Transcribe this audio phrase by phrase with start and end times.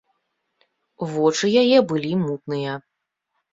[1.11, 2.71] Вочы яе былі мутныя.